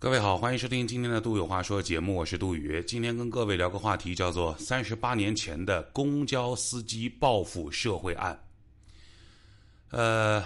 [0.00, 2.82] 各位好，欢迎收听今天的《杜有话说》节目，我是杜宇。
[2.86, 8.42] 今天跟各位聊个话题，叫做三十八年前的公交司机报复社会案。
[9.90, 10.42] 呃，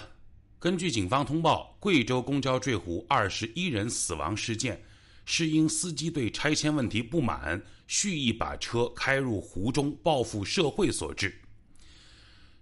[0.59, 4.83] 根据警方通报，贵州公交坠湖二十一人死亡事件，
[5.25, 11.33] 是因司机对拆迁问题不满，蓄意把车开入湖中报复社会所致。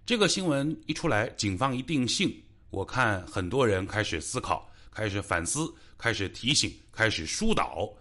[0.05, 2.31] 这个新闻一出来，警方一定性，
[2.69, 4.69] 我看很多人开始思考。
[4.93, 7.91] 开始反思，开始提醒，开始疏导，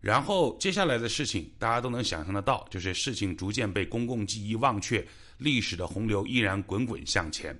[0.00, 5.06] 然后接下来的事情大家都能想象得到，就是事情逐渐被公共记忆忘却，
[5.38, 7.58] 历史的洪流依然滚滚向前。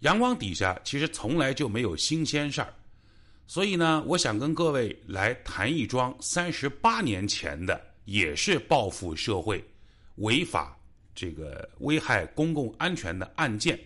[0.00, 2.74] 阳光底下其实从来就没有新鲜事儿，
[3.46, 9.64] 所以呢，我想跟各位来谈一桩三十八年前的，也是报复社会、
[10.16, 10.78] 违法
[11.14, 13.80] 这个危害公共安全的案件，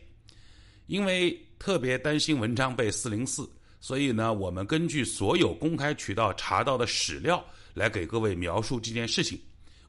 [0.89, 3.49] 因为特别担心文章被四零四。
[3.81, 9.41] 所以呢，我们根据所有公开渠道查到的史料来给各位描述这件事情，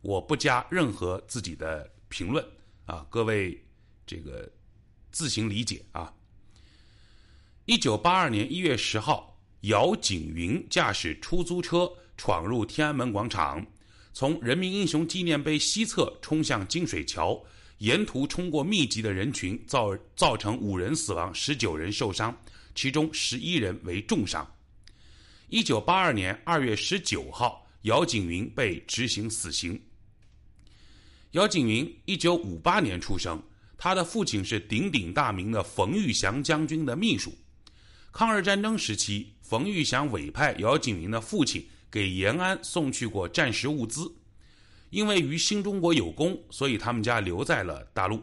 [0.02, 2.44] 我不加任何自己的评论
[2.86, 3.62] 啊，各位
[4.08, 4.50] 这个
[5.12, 6.12] 自行理解啊。
[7.66, 13.66] 一九八二年一月十号，姚景云驾驶出租车闯入天安门广场，
[14.14, 17.44] 从人民英雄纪念碑西侧冲向金水桥，
[17.80, 22.36] 沿途冲过密集的人群，造造成五人死亡，十九人受伤。
[22.76, 24.50] 其中十一人为重伤。
[25.48, 29.82] 一九八二年二月十九号，姚景云被执行死刑。
[31.32, 33.42] 姚景云一九五八年出生，
[33.78, 37.34] 他的父亲是鼎鼎大名的冯玉祥将军的秘书。
[38.12, 44.14] 抗日战争时期，冯玉祥委派姚景云的父亲给延安送去过战时物资，
[44.90, 48.22] 因为与新中国有功，所以他们家留在了大陆。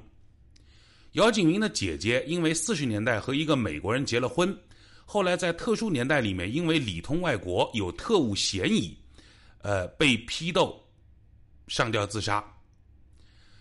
[1.13, 4.57] 姚景云的姐姐因为四十年代和一个美国人结了婚，
[5.07, 8.95] 后来在特殊年代里面，因为里通外国有特务嫌疑，
[9.63, 10.79] 呃，被批斗，
[11.67, 12.45] 上吊自杀。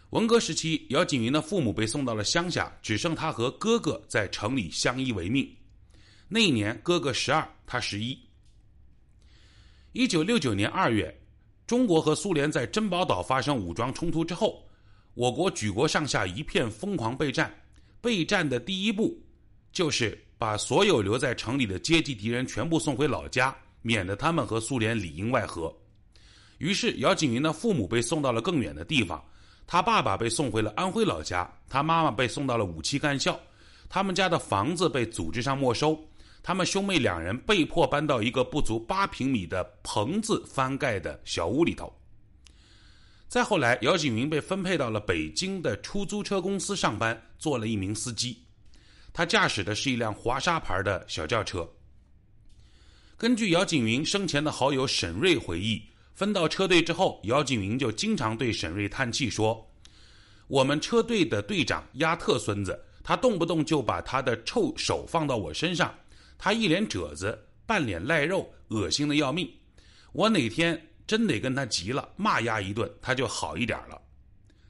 [0.10, 5.50] 文革时期，姚景云的父母被送到了乡下，只剩他和哥哥在城里相依为命。
[6.28, 8.18] 那一年，哥哥十二，他十一。
[9.94, 11.18] 一九六九年二月，
[11.66, 14.67] 中国和苏联在珍宝岛发生武装冲突之后。
[15.18, 17.52] 我国举国上下一片疯狂备战，
[18.00, 19.20] 备战的第一步
[19.72, 25.76] 就是把所有留在城里的阶级敌人全部送回老家，免得他们和苏联里应外合。
[26.60, 29.20] 于是，姚景云的父母被送到了更远的地方，
[29.66, 33.40] 他爸爸被送回了安徽老家，他妈妈被送到了五七干校，
[33.90, 36.00] 他们家的房子被组织上没收，
[36.44, 41.92] 他们兄妹两人被迫搬到一个不足八平米的棚子翻盖的小屋里头。
[43.28, 48.42] 再后来，姚景云被分配到了北京的出租车公司上班，做了一名司机。
[49.12, 51.70] 他驾驶的是一辆华沙牌的小轿车。
[53.18, 55.84] 根据姚景云生前的好友沈瑞回忆，
[56.14, 59.70] 分到车队之后，姚景云就经常对沈瑞叹气说
[60.48, 65.94] ：“我们车队的队长亚特孙子，他动不动就把他的臭手放到我身上，
[66.38, 69.52] 他一脸褶子，半脸赖肉，恶心的要命。
[70.14, 74.00] 我哪天……”真得跟他急了，骂丫一顿，他就好一点了。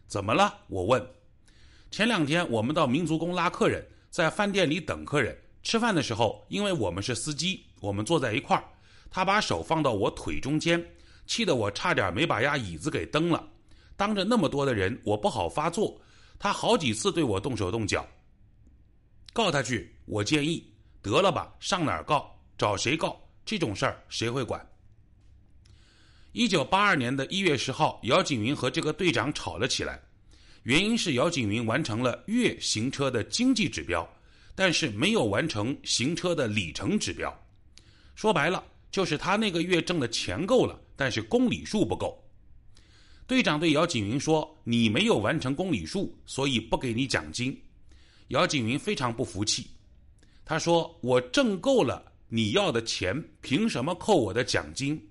[0.08, 0.54] 怎么了？
[0.68, 1.06] 我问。
[1.90, 8.64] 前两天我们到民族宫拉客人，在饭店里等客人吃饭的时候，因为我们是司机，我们坐在一块儿，
[9.10, 10.86] 他把手放到我腿中间，
[11.26, 13.46] 气得我差点没把丫椅子给蹬了。
[13.96, 16.00] 当着那么多的人，我不好发作，
[16.38, 18.06] 他好几次对我动手动脚。
[19.34, 20.72] 告他去，我建议
[21.02, 22.38] 得了吧，上哪儿告？
[22.58, 23.20] 找谁告？
[23.46, 24.64] 这种事儿谁会管？
[26.38, 30.00] 一九八二年的一月十号，姚景云和这个队长吵了起来，
[30.62, 34.08] 原因是姚景云完成了月行车的经济指标，
[34.54, 37.36] 但是没有完成行车的里程指标。
[38.14, 42.24] 说白了，就是他那个月挣的钱够了，但是公里数不够。
[43.26, 47.60] 队长对姚景云说：“你没有完成公里数，所以不给你奖金。”
[48.30, 49.66] 姚景云非常不服气，
[50.46, 55.04] 他说：“我挣够了你要的钱，凭什么扣我的奖金？”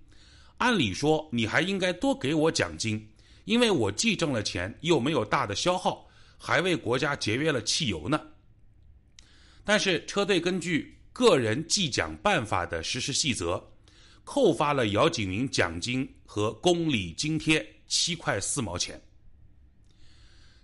[0.58, 3.08] 按理说，你还应该多给我奖金，
[3.44, 6.08] 因为我既挣了钱，又没有大的消耗，
[6.38, 8.20] 还为国家节约了汽油呢。
[9.64, 13.62] 但是车队根据个人计奖办法的实施细则，
[14.25, 19.00] 扣发了姚景云奖金和公里津贴七块四毛钱。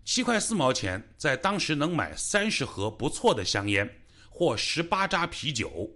[0.04, 3.88] 七块四毛钱在当时能买三十盒不错的香烟
[4.28, 5.88] 或十八扎啤酒。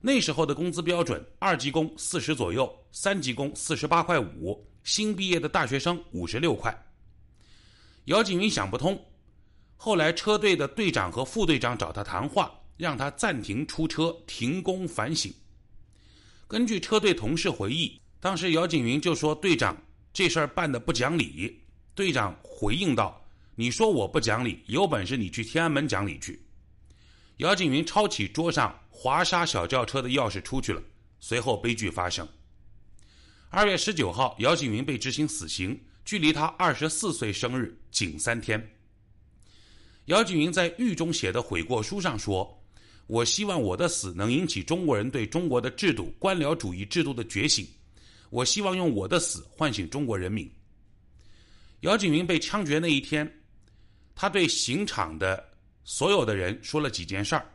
[0.00, 6.72] 那时候的工资标准，二级工四十左右，三级工四十八块五，新毕业的大学生五十六块。
[8.04, 9.04] 姚景云想不通，
[9.76, 15.34] 后来车队的队长和副队长找他谈话，让他暂停出车，停工反省。
[16.46, 19.76] 根据车队同事回忆，当时姚景云就说：“队长，
[20.12, 21.60] 这事儿办的不讲理。”
[21.94, 23.20] 队长回应道
[23.56, 26.40] ：“你说我不讲理，有本事你去天安门讲理去。”
[27.38, 30.82] 姚景云抄起桌上华沙小轿车的钥匙出去了。
[31.20, 32.28] 随后悲剧发生。
[33.48, 38.60] 二月十九号，姚景云被执行死刑，距离他二十四岁生日仅三天。
[40.06, 42.60] 姚景云在狱中写的悔过书上说
[43.06, 47.64] ：“我希望我的死能引起中国人对中国的制度、官僚主义制度的觉醒。
[48.30, 50.50] 我希望用我的死唤醒中国人民。”
[51.82, 53.32] 姚景云被枪决那一天，
[54.16, 55.48] 他对刑场的
[55.84, 57.46] 所有的人说了几件事儿。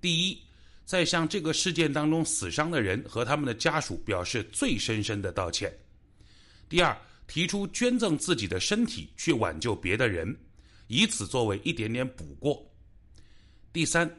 [0.00, 0.40] 第一。
[0.84, 5.72] 在向这个事件当中死伤的人和他们的家属表示最深深的道歉。
[6.68, 6.96] 第二，
[7.26, 10.36] 提出捐赠自己的身体去挽救别的人，
[10.86, 12.64] 以此作为一点点补过。
[13.72, 14.10] 第三，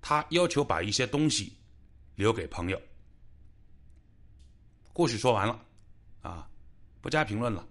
[0.00, 1.52] 他要求把一些东西
[2.14, 2.80] 留给朋友。
[4.92, 5.64] 故事说完了，
[6.22, 6.48] 啊，
[7.00, 7.66] 不加评论了。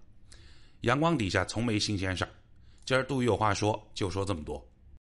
[0.81, 2.29] 阳光底下从没新鲜事儿。
[2.85, 4.63] 今儿杜宇有话说，就说这么多。